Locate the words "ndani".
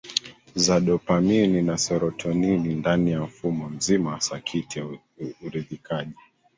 2.75-3.11